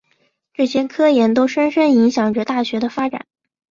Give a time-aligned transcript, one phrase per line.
[0.55, 3.27] 这些科研都深深影响着大学的发展。